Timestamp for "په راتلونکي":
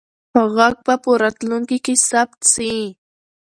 1.03-1.77